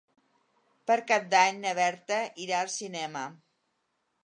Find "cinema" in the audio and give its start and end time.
2.79-3.25